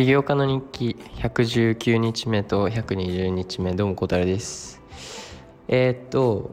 [0.00, 4.80] 起業家の日記119日目と120日目どうも小太郎です。
[5.68, 6.50] えー、っと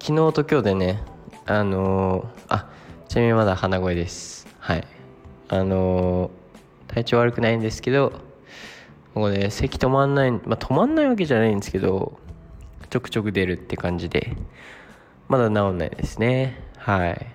[0.00, 1.02] 昨日と今日でね
[1.44, 2.70] あのー、あ
[3.08, 4.46] ちなみにまだ鼻声です。
[4.60, 4.86] はい。
[5.48, 8.10] あのー、体調悪くないんですけど
[9.14, 12.16] ここで咳止まんないまあ止まんないわけじゃないんですけど
[12.90, 14.36] ちょくちょく出るって感じで
[15.26, 16.62] まだ治んないですね。
[16.76, 17.26] はい。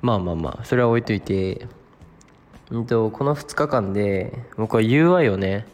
[0.00, 1.68] まあまあまあそれは置いといて
[2.70, 2.86] うん。
[2.86, 5.66] とこの2日間で僕は UI をね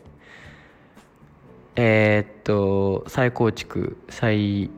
[1.77, 4.71] えー、っと再構築再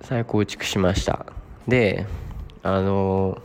[0.00, 1.26] 再構築しました。
[1.68, 2.06] で
[2.62, 3.40] あの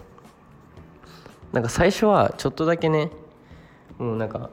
[1.52, 3.12] なんか最初はちょっとだけね
[3.98, 4.50] もうなんか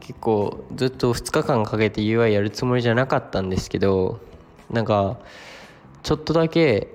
[0.00, 4.18] 結構ずっと2日間かけて UI やるつもりじゃなかったんですけど
[4.70, 5.18] なんか
[6.02, 6.88] ちょっとだけ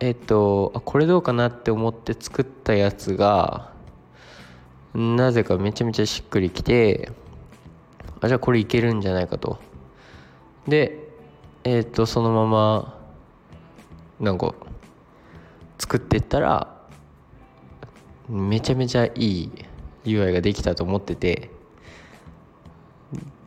[0.00, 3.69] えっとあこれどうかなって思って作ったやつが
[4.94, 7.12] なぜかめちゃめちゃしっくりきて
[8.20, 9.58] あじゃあこれいけるんじゃないかと。
[10.66, 11.08] で
[11.64, 12.98] えっ、とそのまま
[14.18, 14.54] なんか
[15.78, 16.76] 作ってったら
[18.28, 19.50] めちゃめちゃいい
[20.04, 21.50] UI ができたと思ってて。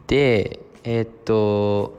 [0.07, 1.97] でえっ、と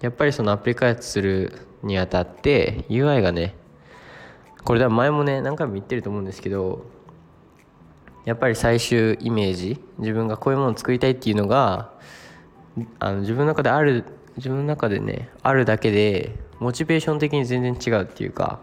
[0.00, 3.54] やっぱりそのアプリ開発するにあたって UI がね
[4.64, 6.84] これでは前もね何回も言ってると思うんですけど
[8.24, 11.92] やっぱり最終イメージ自分がこういうものを作りたいっていうのが
[12.98, 14.04] あの自分の中である
[14.36, 18.60] 自分の中でねあるだけでモチベーション的に全然違うっていうか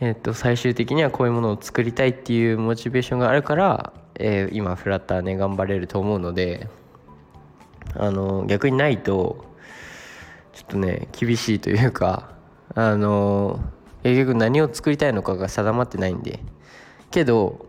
[0.00, 6.68] えっと最終的にはこういうものを作りたいっていうモチベーションがあるから、えー、今フラッターね頑張れると思うので
[7.94, 9.44] あの逆にないと
[10.52, 12.34] ちょっとね厳しいというか
[12.74, 13.60] あの
[14.02, 16.40] 結局何を作りたいのかが定まってないんで。
[17.10, 17.66] けど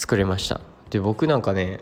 [0.00, 0.62] 作れました。
[0.88, 1.80] で僕なんかね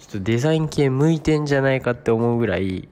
[0.00, 2.88] ちょっとデザイン系向いてんじゃないかって思うぐらい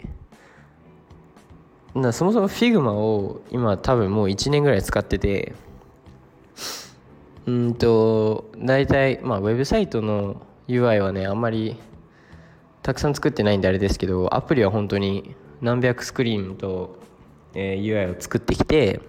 [1.97, 5.53] なそもそも Figma を今多分もう1年ぐらい使ってて
[7.47, 11.77] うんと大体まあウェブサイトの UI はねあんまり
[12.83, 17.01] たくさん作ってないんであれですけどアプリは本当に何百スクリーンと、
[17.53, 19.01] えー、UI を作ってきて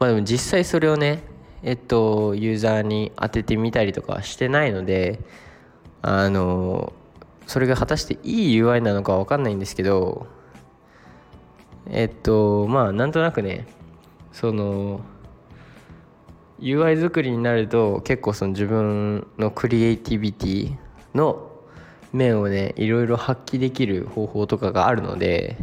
[0.00, 1.22] まあでも実際それをね
[1.62, 5.20] えっと、ユーザーに当ててみたりとかしてないので、
[6.02, 6.92] あの、
[7.46, 10.26] それが果たしていい UI なのかわかんないんですけど、
[11.90, 13.66] えっと、まあ、なんとなくね、
[14.32, 15.00] その、
[16.60, 20.76] UI 作りになると結構その自分のクリエイティビティ
[21.14, 21.50] の
[22.12, 25.56] 面をねいろいろ発揮できる方法とかがあるので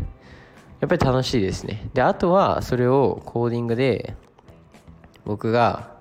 [0.80, 1.90] やっぱり楽しいですね。
[1.94, 4.16] であとはそれをコーディングで
[5.28, 5.92] 僕が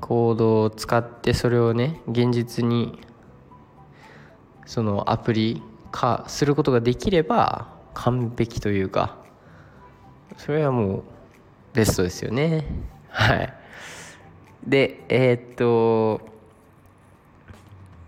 [0.00, 3.00] コードを使ってそれをね現実に
[4.66, 5.60] そのアプリ
[5.90, 9.18] 化することができれば完璧というか
[10.36, 11.02] それはもう
[11.72, 12.64] ベストですよね。
[13.08, 13.54] はい。
[14.64, 16.20] でえー、っと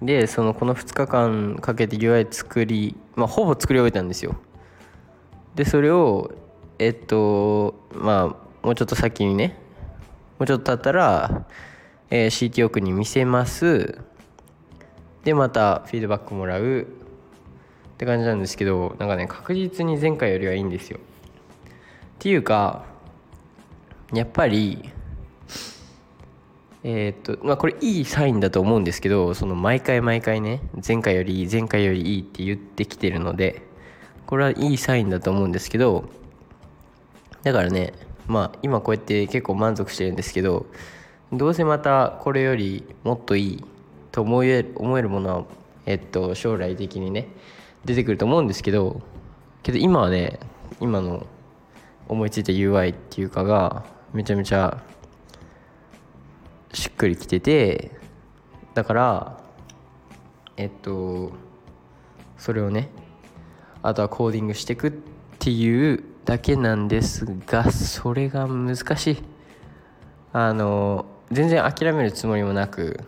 [0.01, 4.37] でそのこの2日間かけて UI 作りまあほぼ作り終えたんですよ。
[5.57, 6.31] でそれを
[6.79, 8.27] えっとまあ
[8.65, 9.62] もうちょっと先にね
[10.43, 11.47] もうちょっと経ったら、
[12.11, 14.01] えー、CTO 君に見せます。
[15.23, 16.81] でまたフィードバックもらう。
[16.81, 16.85] っ
[17.97, 20.99] て感じなんですけどなんかね確実に前回よりはいいんですよ。
[20.99, 21.01] っ
[22.19, 22.85] ていうか
[24.13, 24.91] やっぱり
[26.83, 33.63] えー、っとまあこれいいサインだと思うんですけどその毎回毎回ね前回よりいい前回よりいいって言ってきてるので
[34.27, 36.07] これはいいサインだと思うんですけど
[37.45, 37.93] だからね
[38.27, 40.67] まあ今こうやって結構満足してるんですけど
[41.33, 43.65] どうせまたこれよりもっといい
[44.11, 45.45] と思え思えるものは、
[45.87, 47.29] えっと、将来的にね
[47.85, 49.01] 出てくると思うんですけど
[49.63, 50.39] けど今はね
[50.81, 51.27] 今の
[52.09, 54.83] 思いついた UI っていうかがめちゃめちゃ
[56.75, 57.91] しっくりきてて
[58.75, 59.41] だから
[60.57, 61.33] えっと
[62.37, 62.91] それをね
[63.83, 64.93] あとはコーディングしていくっ
[65.39, 69.23] ていうだけなんですがそれが難しい。
[70.33, 73.01] あの全然諦めるつもりもなく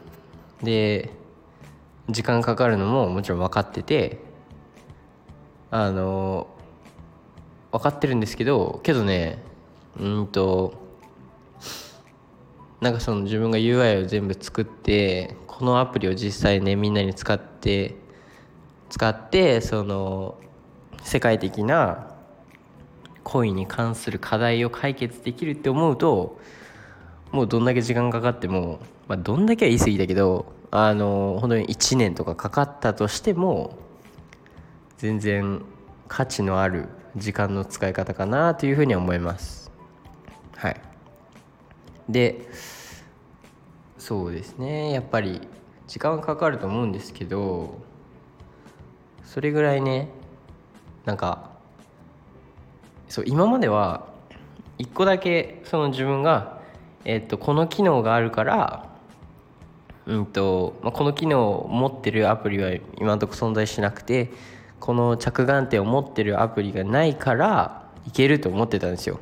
[0.62, 1.10] で
[2.08, 4.18] 時間かかるのももちろん分かってて
[5.70, 6.46] あの
[7.72, 9.42] 分かってるんですけどけどね
[9.98, 10.82] うんと
[12.80, 17.94] なんかその自分が UI を全部作ってこのアプリを実際ねみんなに使って
[18.90, 20.36] 使ってその
[21.02, 22.13] 世界的な
[23.24, 26.38] 恋に関する課題を解決できるって思うと
[27.32, 28.78] もうどんだけ時間かかっても
[29.08, 33.78] まあ、どんだけは言い過ぎだけどあの本当に1年とかかかったとしても
[34.98, 35.62] 全然
[36.08, 39.70] 価値のある時間の使い方かなというふうに思います。
[40.56, 40.80] はい。
[42.08, 42.48] で
[43.98, 44.92] そうですね。
[44.92, 45.40] やっぱり
[45.86, 47.78] 時間はかかると思うんですけど
[49.22, 50.08] それぐらいね
[51.04, 51.50] なんか
[53.08, 54.06] そう今までは
[54.78, 56.60] 一個だけその自分が、
[57.04, 58.94] えっと、この機能があるから
[60.06, 64.30] うんとまあ、この機能を持ってるアプリは今のところ存在しなくて
[64.78, 69.18] この着眼点を持ってるアプリがないからいけると思ってたんですよ。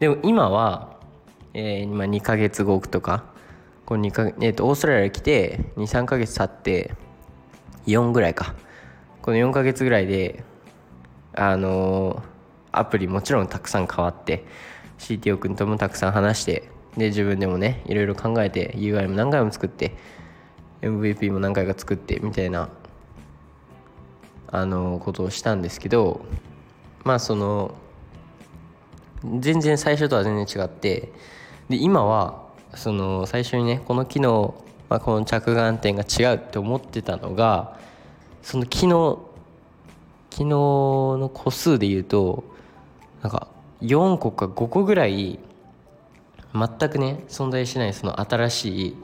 [0.00, 0.96] でも今は、
[1.54, 3.24] えー、今2ヶ月後とか
[3.86, 6.94] この2か、えー、とオーストラリア来て23ヶ月経って
[7.86, 8.54] 4ぐらいか。
[9.22, 10.42] この4ヶ月ぐらいで
[11.34, 12.22] あのー、
[12.72, 14.44] アプリもちろんたくさん変わって
[14.98, 19.96] CTO 君ともたくさん話してで自分でもねいろいろ考えて UI も何回も作って
[20.82, 22.68] MVP も何回か作ってみたいな
[24.48, 26.24] あのことをしたんですけど
[27.04, 27.74] まあその
[29.38, 31.12] 全然最初とは全然違って
[31.68, 37.78] で今はその最初にねこの機能、まあ、この着眼点が違うって思ってたのが
[38.42, 39.28] その機能
[40.30, 42.44] 機能の個数で言うと
[43.22, 43.48] なんか
[43.82, 45.38] 4個か5個ぐらい
[46.52, 48.96] 全くね存在しないその新しい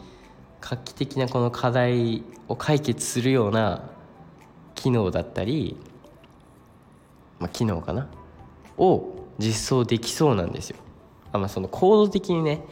[0.61, 3.91] 画期的なこの課題を解決するような
[4.75, 5.77] 機能だったり、
[7.39, 8.09] まあ、機能かな？
[8.79, 10.77] を実装できそうなんですよ。
[11.33, 12.63] あまあ、そのコード的にね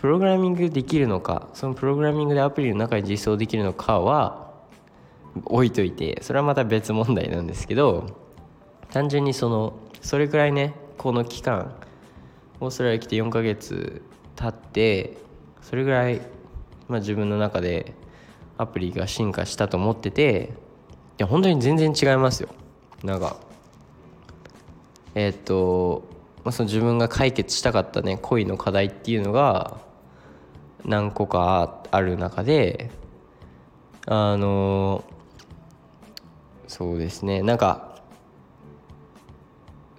[0.00, 4.52] プログラミングできるのかそのプログラミングでアプリの中に実装できるのかは
[5.46, 8.06] 置いといてそれはまた別問題なんですけど
[8.90, 9.72] 単純にその
[10.04, 11.74] それくらいねこの期間
[12.60, 14.02] オーストラリア来て4ヶ月
[14.36, 15.16] 経って
[15.62, 16.20] それぐらい、
[16.88, 17.94] まあ、自分の中で
[18.58, 20.52] アプリが進化したと思ってて
[21.18, 22.50] いや本当に全然違いますよ。
[23.02, 23.36] なんか
[25.14, 26.04] えー、っと、
[26.44, 29.78] まあ、その自分が解決したかったね恋の課題っていうのが
[30.84, 32.90] 何個かある中で
[34.06, 35.02] あの
[36.68, 37.93] そうですねなんか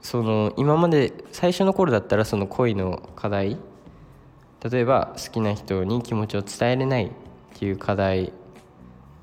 [0.06, 3.58] その今まで最初の頃だったらその恋の課題
[4.70, 7.10] 例えば好きな人に気持ちを伝えれないっ
[7.56, 8.32] ていう課題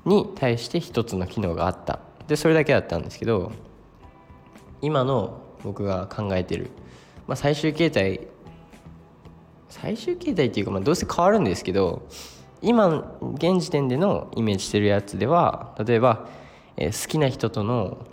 [0.03, 2.01] に対して一つの機能があった。
[2.27, 3.53] でそれだけだったんですけど
[4.81, 6.69] 今の僕が考えてる、
[7.27, 8.27] まあ、最終形態
[9.69, 12.05] 最終形態っていうか、まあ、どうせ変わるんですけど
[12.61, 16.27] 今現時点でのイメージしてるやつでは例えば、
[16.75, 18.05] えー、好きな人との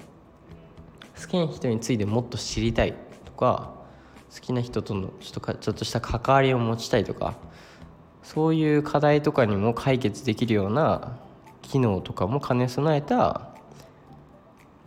[1.21, 2.95] 好きな人についてもっと知りたい
[3.25, 3.75] とか
[4.35, 7.35] 好きな人とのちょっとかちょっとした関わりを持ちたいとか
[8.23, 11.19] そういう課題とかにも解決できるような
[11.63, 13.51] 機能とかも兼ね備えた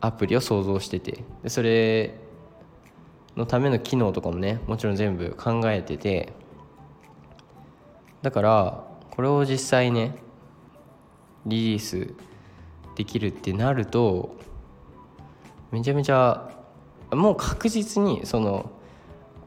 [0.01, 2.19] アプリを想像しててでそれ
[3.35, 6.33] のための機能とかもねもちろん全部考えてて
[8.21, 10.15] だからこれを実際ね
[11.45, 12.13] リリース
[12.95, 14.35] できるってなると
[15.73, 16.51] めちゃめちゃ
[17.11, 18.69] もう確実にその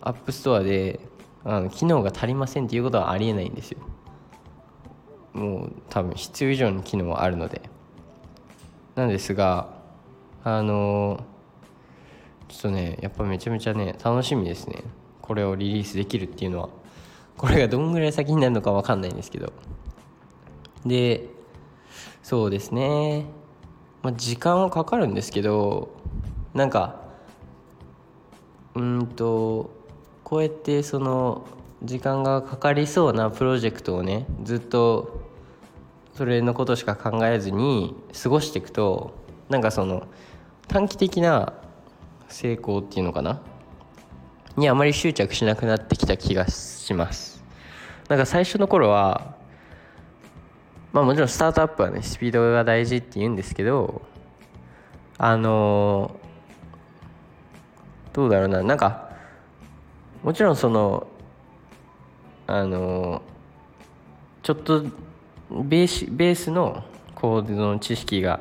[0.01, 0.99] App Store で
[1.45, 3.79] あの機能が足りませんっていうことはありえないんですよ。
[5.33, 7.63] もう多分必要以上に機能はあるので。
[8.97, 9.69] なんですが
[10.43, 11.23] あの
[12.49, 14.83] ちょっとねやっぱめちゃめちゃね楽しみですね。
[15.23, 16.69] これをリリースできるっていうのは。
[17.37, 19.53] これがどんぐらい先になるのか分かんないんですけど。
[20.85, 21.29] で
[22.25, 23.27] そうですね。
[24.03, 25.96] まあ時間はかかるんですけど
[26.57, 26.97] なんか
[28.75, 29.71] うんと
[30.25, 31.47] こうやってその
[31.83, 35.21] 時間がかかりそうなプロジェクトをねずっと
[36.15, 39.15] それのことしか考えずに過ごしていくと
[39.51, 40.09] なんかその
[40.67, 41.53] 短期的な
[42.29, 43.43] 成功っていうのかな？
[44.57, 47.45] にあまり執着しなくなってきた気がします。
[48.09, 49.37] なんか最初の頃は
[50.95, 54.01] まあもちろんスタートアップはねスピードが大事って言うんですけど
[55.19, 56.19] あの
[58.17, 58.63] どうだろうな。
[58.63, 59.11] なんか
[60.23, 61.07] もちろんその
[62.47, 63.21] あの
[64.43, 64.85] ちょっと
[65.51, 66.83] ベースベースの
[67.15, 68.41] コードの知識が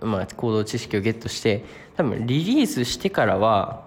[0.00, 1.66] まあコード知識をゲットして
[1.98, 3.84] 多分リリースしてからは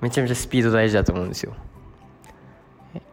[0.00, 1.54] めちゃめちゃスピード大事だと思うんですよ。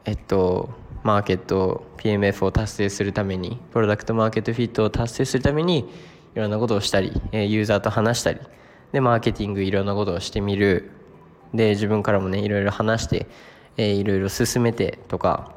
[0.06, 0.72] えっと
[1.04, 5.88] マーケット PMF を達成するためにプロダクトマーケットフィットを達成するために
[6.34, 8.40] いろんなことをしたりユーザーと話したり
[8.94, 10.92] でマーケティングいろんなことをしてみる。
[11.54, 13.28] で自分からもねいろいろ話して、
[13.76, 15.52] えー、いろいろ進めてとか。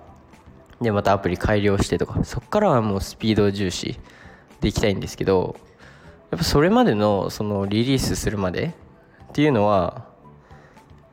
[0.80, 2.24] でまたアプリ改良してとか。
[2.24, 3.98] そっからはもうスピード重視
[4.60, 5.56] でいきたいんですけど。
[6.30, 8.74] やっぱそれまでのそのリリースするまで
[9.28, 10.06] っていうのは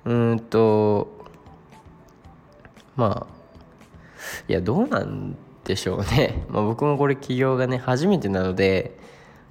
[0.05, 1.25] うんと
[2.95, 3.33] まあ
[4.47, 8.97] いやどうなんでしょうね、 まあ、僕もこれ起業がね初めてなので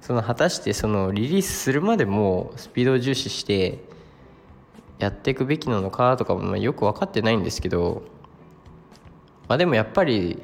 [0.03, 3.79] その果たしてそのリリースするまでもスピードを重視して
[4.99, 8.03] やっていくべきなのかとかもよく分かってないんですけど
[9.47, 10.43] まあでもやっぱり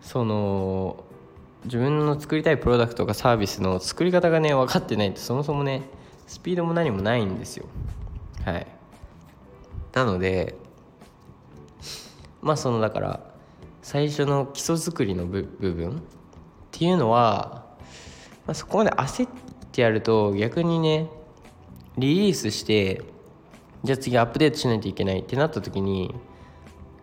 [0.00, 1.04] その
[1.64, 5.82] 自分の作りたいプロダクトかサービスの作り方がね分かってないとそもそもね
[6.26, 7.66] スピードも何もないんですよ。
[8.42, 8.66] はい。
[9.92, 10.54] なので
[12.40, 13.20] まあそのだから
[13.82, 16.00] 最初の基礎作りの部分っ
[16.70, 17.65] ていうのは、
[18.46, 19.30] まあ、そこまで焦っ
[19.72, 21.08] てやると逆にね
[21.98, 23.02] リリースして
[23.82, 26.14] じゃあ次アップデートしないといけないってなった時に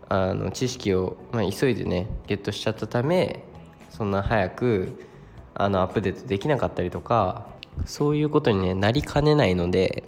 [0.09, 3.43] あの知識を、まあ、急いでねゲットしちゃったため
[3.89, 5.07] そんな早く
[5.55, 7.47] あのアップデートできなかったりとか
[7.85, 10.03] そういうことに、ね、なりかねないので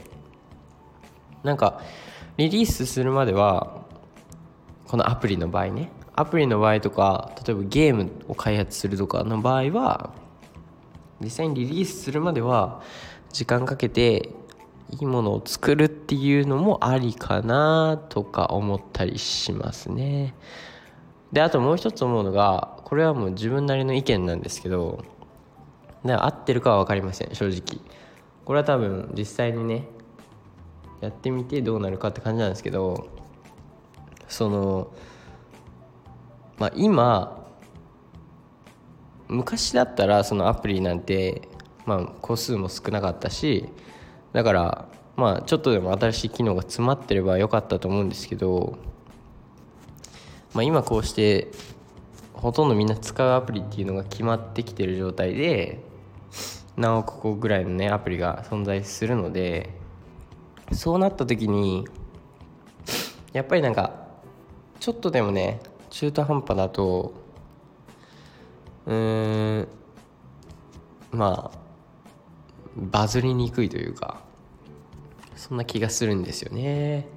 [1.43, 1.81] なんか
[2.37, 3.85] リリースするまでは
[4.87, 10.13] このアプリの場合ねアプリの場合とか例えばゲームを開発するとかの場合は
[11.21, 12.81] 実際にリリースするまでは
[13.31, 14.29] 時間かけて
[14.89, 20.35] いいものを作るっていうのもありかなとか思ったりしますね。
[21.31, 25.03] であともう一つ思うのがこれはもう自分なりの意見なんですけど
[26.03, 27.81] 合ってるかは分かりません正直。
[28.45, 29.87] これは多分実際にね
[31.01, 33.07] やってみてどうなるかって感じなんですけど
[34.27, 34.91] その
[36.57, 37.44] まあ今
[39.27, 41.47] 昔だったらそのアプリなんて
[41.85, 43.69] まあ個数も少なかったし
[44.33, 48.77] だからまあちょっとでも新しい機能が詰まってればよかったと思うんですけど
[50.53, 51.51] まあ今こうして
[52.33, 55.79] ほとんどみんな使うアプリっていうのが決まってきてる状態で
[56.77, 59.69] 何億個ぐらいのねアプリが存在するので
[60.71, 61.87] そうなった時に
[63.33, 64.05] やっぱりなんか
[64.79, 67.24] ちょっとでもね中途半端だと
[68.85, 69.67] うーん。
[71.11, 71.57] まあ
[72.75, 74.19] バズりにくいというか
[75.35, 77.07] そんな気がするんですよね。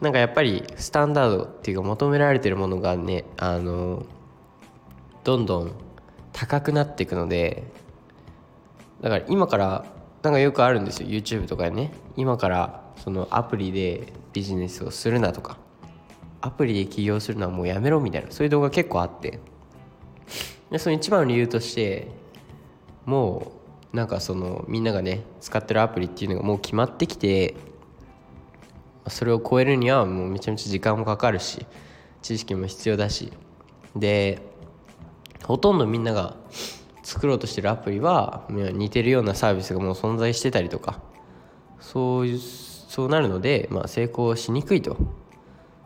[0.00, 4.06] なんかやっぱりスタンダードっていうか求められてるものがねあの
[5.24, 5.72] どんどん
[6.32, 7.64] 高くなっていくので
[9.00, 9.84] だから今から
[10.22, 11.92] なんかよくあるんですよ YouTube とかでね。
[12.16, 15.58] 今からそのアプリでビジネスをするなとか
[16.40, 19.40] アプリで起業するのはもうやめろみたいなそういう動画結構あって。
[20.70, 22.08] でその一番の理由として
[23.04, 23.52] も
[23.92, 27.54] うなんかそのみんながね使ってるアプリっていうのがもう決まってきて
[29.06, 31.64] それを超えるにはもうめちゃめちゃ時間もかかるし
[32.20, 33.32] 知識も必要だし
[33.96, 34.42] で
[35.44, 36.36] ほとんどみんなが
[37.02, 41.00] 作ろうとしてるアプリは似てるようなサービスがもう存在してたりとか
[41.80, 44.96] そういうそうなるので、まあ、成功しにくいと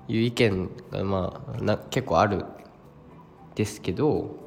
[0.08, 2.44] いう意見がまあな結構ある
[3.54, 4.41] ですけど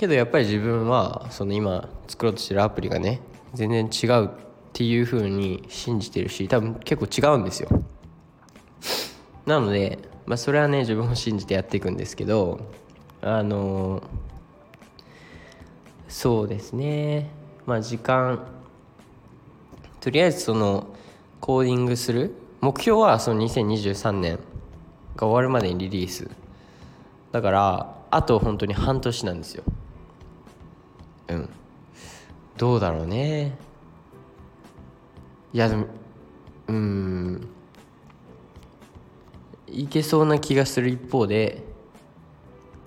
[0.00, 3.20] けどやっぱり自分はその今作ろうとしてるアプリがね
[3.52, 4.30] 全然違うっ
[4.72, 7.68] ていうふうに信じてるし多分結構違うんですよ。
[9.44, 12.60] なので、まあ、それはね自分を信じてやっていくんですけど
[13.20, 14.02] あの
[16.08, 17.28] そうですね。
[17.66, 18.46] まあ時間
[20.00, 20.94] とりあえずその
[21.40, 24.38] コーディングする目標はその2023年
[25.16, 26.30] が終わるまでにリリース。
[27.32, 29.62] だからあと本当に半年なんですよ。
[31.30, 31.48] うん。
[32.56, 33.56] どうだろうね。
[35.52, 35.86] いやでも
[36.68, 37.48] うん。
[39.66, 41.62] いけそうな気がする一方で、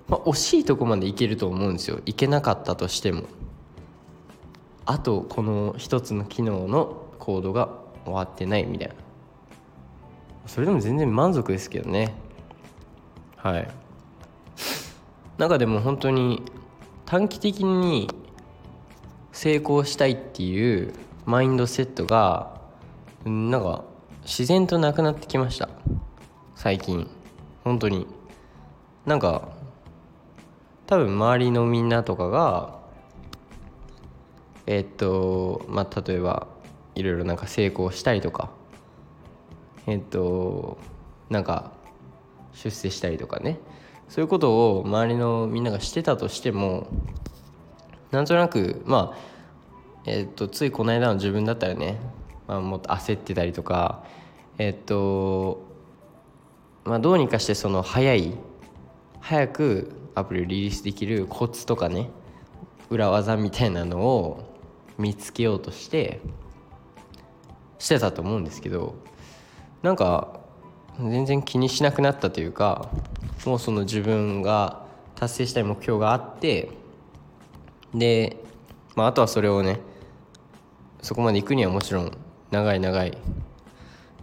[0.08, 2.02] まあ、惜しいとこまでいけると思うんですよ。
[2.06, 3.24] いけなかったとしても。
[4.86, 7.70] あとこの一つの機能のコードが
[8.04, 8.96] 終わってないみたいな。
[10.46, 12.14] それでも全然満足ですけどね。
[13.38, 13.68] はい。
[15.38, 16.44] なんかでも本当に
[17.06, 18.10] 短期的に
[19.34, 20.94] 成功したいっていう
[21.26, 22.62] マインドセットが
[23.26, 23.84] なんか
[24.22, 25.70] 自然となくなってきました。
[26.56, 27.10] 最近。
[27.64, 28.08] 本当に。
[29.06, 29.50] なんか
[30.86, 32.80] 多分周りのみんなとかが
[34.66, 36.48] えっとまあ例えば
[36.96, 38.52] いろいろなんか成功したりとか
[39.88, 40.78] えっと
[41.30, 41.74] なんか
[42.54, 43.60] 出世したりとかね。
[44.10, 46.88] そういうことを周りのみんながしてたとしても
[48.14, 49.18] なんとなくまあ
[50.06, 52.00] えっとついこの間の自分だったらね、
[52.48, 54.04] まあ、もっと焦ってたりとか
[54.60, 55.66] えっと
[56.86, 58.34] まあ、どうにかしてその早い
[59.22, 62.10] 早くアプリをリリースできるコツとかね
[62.90, 64.54] 裏技みたいなのを
[64.98, 66.20] 見つけようとして
[67.80, 68.96] してたと思うんですけど
[69.82, 70.40] なんか
[71.00, 72.90] 全然気にしなくなったというか
[73.46, 76.83] もうその自分が達成したい目標があって
[77.94, 78.38] で、
[78.96, 79.80] まあ、あとはそれをね
[81.02, 82.18] そこまで行くにはもちろん
[82.52, 83.18] 長い長い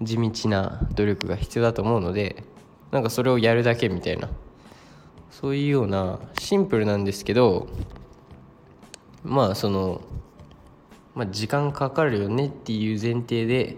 [0.03, 2.43] 地道な努力が必要だと思うので
[2.91, 4.29] なんかそれをやるだけみたいな
[5.31, 7.69] そういうようなシンプルなんですけど
[9.23, 10.01] まあその、
[11.15, 13.77] まあ、時間かかるよねっていう前提で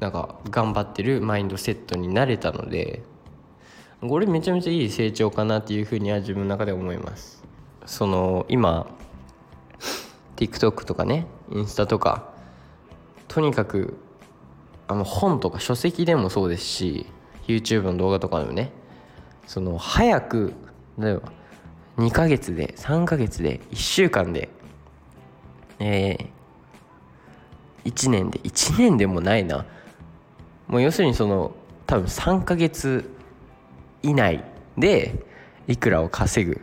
[0.00, 3.02] なんか頑張ってるマインドセットになれたので
[4.00, 7.41] これめちゃめちゃいい成長かなっていうふうには自分の中で思います。
[7.86, 8.86] その今
[10.36, 12.32] TikTok とかねインスタとか
[13.28, 13.98] とにかく
[14.88, 17.06] あの本とか書籍でもそうですし
[17.46, 18.70] YouTube の動画とかでもね
[19.46, 20.54] その早く
[20.98, 21.32] 例えば
[21.98, 24.48] 2ヶ月で3ヶ月で1週間で
[25.84, 29.66] えー、1年で1年でもないな。
[30.68, 31.52] もう要するにその
[31.86, 33.10] 多分3ヶ月
[34.02, 34.44] 以内
[34.78, 35.24] で
[35.66, 36.60] いくらを稼ぐ。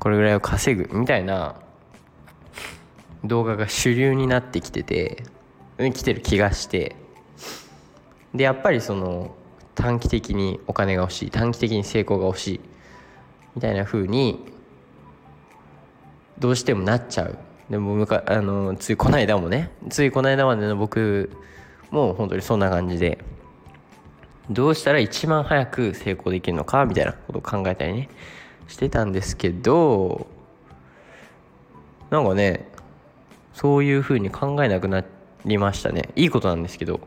[0.00, 1.54] これぐらいを稼ぐみたいな
[3.22, 5.22] 動画が主流になってきてて
[5.78, 6.96] 来てる気がして
[8.34, 9.34] でやっぱりその
[9.74, 12.60] 短期的にお金が欲しい短期的に成功が欲しい
[13.54, 14.44] みたいな風に
[16.38, 17.38] どうしてもなっちゃう。
[17.68, 21.30] でもむかあのついこの間もねついこの間までの僕
[21.90, 23.18] もう本当にそんな感じで
[24.48, 28.08] どうしたら一番早く成功できるのかみたいなことを考えたりね。
[28.70, 30.26] してたんですけど
[32.08, 32.70] なんかね
[33.52, 35.04] そういう風に考えなくな
[35.44, 36.10] りましたね。
[36.16, 37.00] いいことなんですけど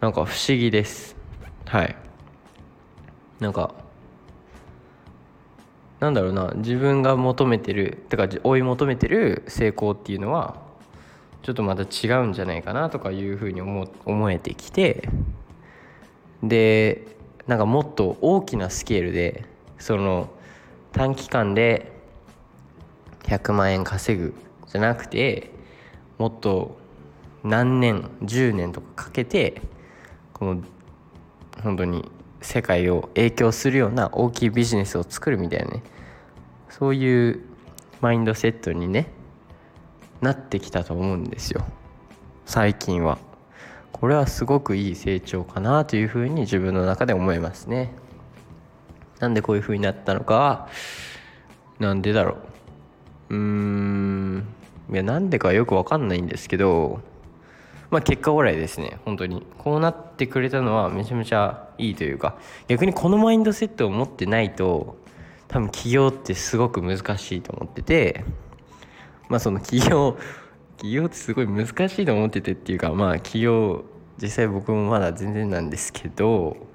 [0.00, 1.16] なんか不思議です。
[1.66, 1.96] はい。
[3.40, 3.74] なんか
[6.00, 10.62] なんだろうな自分が求めてるてか追い求めてる成功っていうのは
[11.42, 15.08] ちょっとまた違うんじゃないかなとかいうふうに思思えてきて
[16.42, 17.06] で
[17.46, 19.44] なんかもっと大きなスケールで
[19.78, 20.30] その
[20.94, 21.92] 短期間で
[23.24, 24.34] 100万円稼ぐ
[24.66, 25.50] じゃなくて
[26.18, 26.78] もっと
[27.42, 29.60] 何年10年とかかけて
[30.32, 30.62] この
[31.62, 35.82] 本当に世界を影響するような大きいビジネスを作るみたいなね
[36.70, 37.40] そういう
[38.00, 39.08] マインドセットにね
[40.20, 41.64] なってきたと思うんですよ。
[42.46, 43.18] 最近は。
[43.92, 47.92] これはすごくいい成長かなというふうに自分の中で思いますね。
[49.24, 50.68] なんでこういうふうになったのかは
[51.78, 52.36] なんでだろ
[53.30, 53.34] う。
[53.34, 54.46] うーん。
[54.92, 57.00] いやなんでかよくわかんないんですけど
[57.90, 58.98] まあ結果オーライですね。
[59.06, 59.46] 本当に。
[59.56, 62.36] こうなってくれたのはめちゃめちゃいいというか
[62.68, 64.98] 逆にこのマインドセットを持ってないと
[65.48, 68.24] 多分起業ってすごく難しいと思ってて
[69.30, 70.18] まあその起業
[70.76, 73.84] 起業ってすごい難しいと思っててっていうかまあ起業
[74.20, 76.73] 実際僕もまだ全然なんですけど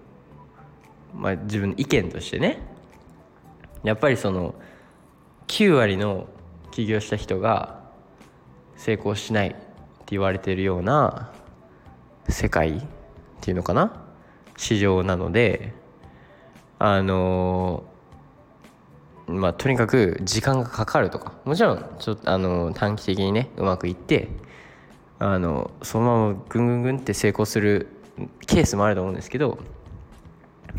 [1.14, 2.62] まあ自分の意見としてね。
[3.84, 4.56] やっぱりその
[5.48, 6.28] 9割の
[6.72, 7.80] 起業した人が
[8.76, 9.58] 成功しないって
[10.08, 11.32] 言われてるような
[12.28, 12.82] 世界っ
[13.42, 14.06] ていうのかな？
[14.58, 15.74] 市場なので
[16.78, 17.84] あの
[19.28, 21.34] まあとにかく時間がかかるとか。
[21.46, 24.28] もちろんちょっとあの短期的にねうまくいって
[25.20, 27.88] あのそのままぐんぐんぐんって成功する
[28.46, 29.60] ケースもあると思うんですけど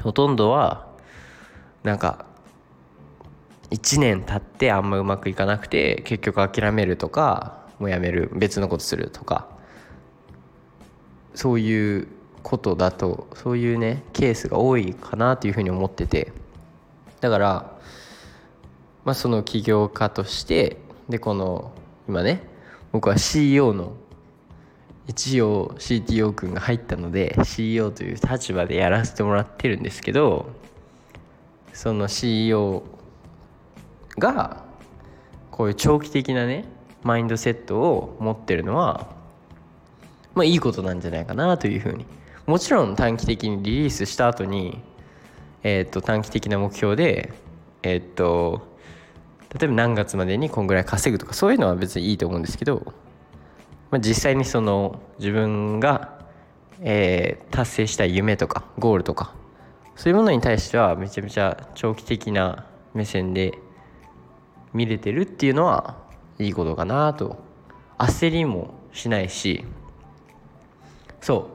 [0.03, 0.89] ほとんどは
[1.83, 2.27] なんか
[3.71, 9.49] 1年経ってあんまうまくいかなくて結局諦めるとかもうやめる別のことするとか
[11.35, 12.09] そういう
[12.43, 16.33] ことだとそういうねケースが多いかなというふうに思ってて。
[17.21, 17.79] だから
[19.05, 21.73] まあその起業家としてでこの
[22.09, 22.43] 今ね
[22.93, 23.93] 僕は CEO の
[25.11, 30.51] 一応 CTO 君が入ったので CEO という立場でやらせてもらってるんですけど
[31.73, 32.85] その CEO
[34.19, 34.63] が
[35.51, 36.65] こういう長期的なね
[37.03, 39.09] マインドセットを持ってるのは
[40.35, 42.07] まあいいことなんじゃないかなというふうに。
[42.47, 44.81] もちろん短期的にリリースした後に
[45.63, 47.33] えっ、と短期的な目標で
[47.83, 48.63] えっ、と
[49.59, 52.93] 例えば何月までにこんぐらい稼ぐとかそういうのは別にいいと思うんですけど、
[53.91, 56.19] まあ、実際にその自分が、
[56.81, 59.35] えー、達成した夢とかゴールとか
[60.01, 63.59] そういうものに対してはめちゃめちゃ長期的な目線で
[64.73, 65.99] 見れてるっていうのは
[66.39, 67.39] いいことかなと。
[67.99, 69.63] 焦りもしないし。
[71.21, 71.51] そ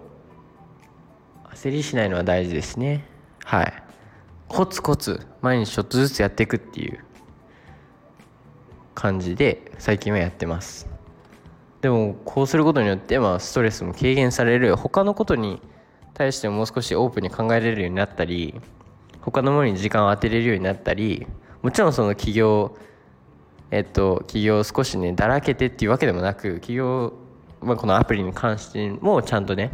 [1.51, 1.55] う。
[1.55, 3.05] 焦りしないのは大事ですね。
[3.43, 3.73] はい。
[4.47, 7.03] コツコツ毎日ちょっとずつやっていくっていう
[8.93, 10.94] 感じで最近はやってます。
[11.85, 15.61] でもこうすることによってまあストレスも軽減される他のことに
[16.15, 18.59] 対してももう少しオープンに考えられるようになったり
[19.21, 21.27] 他のものに時間を当てれるようになったり
[21.61, 22.75] もちろんその企業
[23.69, 27.13] えっと企業を少しねだらけてっていうわけでもなく企業、
[27.61, 29.69] まあ、このアプリに関してもちゃんとね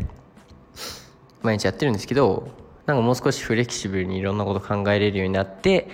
[1.44, 2.50] 毎日やってるんですけど
[2.88, 5.88] なんかもう少しフレキシブルにいろんなこと考えれるようになって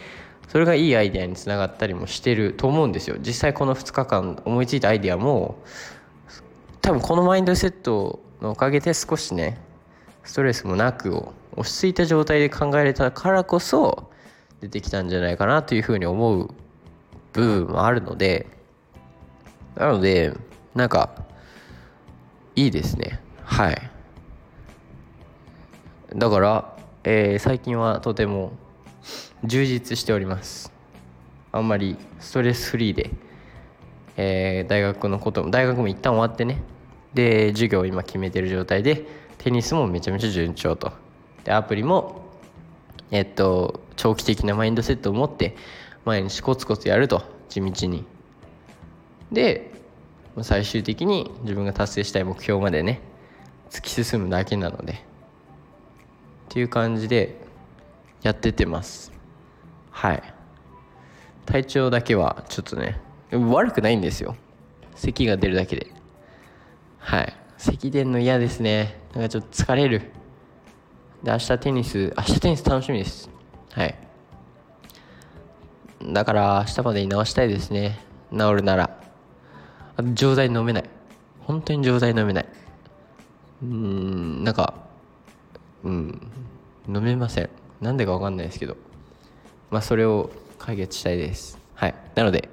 [0.48, 3.18] それがいいアイデアにつながったりもしてると思うんですよ。
[3.20, 5.62] 実際この2日間思いついたアイデアも
[6.88, 9.60] 多分このマインドセットのおかげで少しね
[10.24, 14.10] ストレスもなくを落ち着いた状態で考えれたからこそ
[14.62, 16.50] 出てきたんじゃないかなというふうに思う
[17.34, 18.48] 部分もあるので
[19.76, 20.34] なので
[20.76, 21.26] なんか
[22.56, 23.20] いいですね。
[23.44, 23.92] はい。
[26.16, 28.54] だから、えー、最近はとても
[29.44, 30.72] 充実しております。
[31.52, 33.12] あんまりストレスフリーで、
[34.16, 36.64] えー、大学のことも大学も一旦終わってね
[37.14, 39.06] で授業を今決めてる状態で
[39.38, 40.92] テニスもめちゃめちゃ順調と。
[41.44, 42.22] でアプリも
[43.12, 45.56] えっと長期的なマインドセットを持って
[46.06, 48.06] 毎日コツコツやると地道に。
[49.32, 49.72] で
[50.42, 53.02] 最終的に自分が達成したい目標までね
[53.70, 54.94] 突き進むだけなので。
[54.94, 54.96] っ
[56.50, 57.36] ていう感じで
[58.22, 59.12] やっててます。
[59.92, 60.24] はい。
[61.46, 64.36] 体調だけはちょっとね悪くないんですよ。
[64.96, 65.97] 咳が出るだけで。
[67.08, 67.34] はい。
[67.58, 69.00] 咳出んの嫌ですね。
[69.14, 70.12] なんかちょっと疲れる。
[71.24, 73.30] で明日テニス明日テニス楽しみです。
[73.72, 73.96] はい。
[76.04, 77.98] だから明日までに直したいですね。
[78.34, 79.00] 治るなら。
[79.96, 80.84] あと錠剤飲めない。
[81.40, 82.46] 本当に錠剤飲めない。
[83.64, 84.74] うーんなんか
[85.86, 86.22] うん
[86.90, 87.50] 飲めません。
[87.80, 88.76] なんでか分かんないですけど。
[89.72, 91.58] まあそれを解決したいです。
[91.74, 91.96] はい。
[92.16, 92.50] なので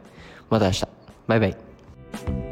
[0.48, 0.86] また明日。
[1.26, 2.43] バイバイ。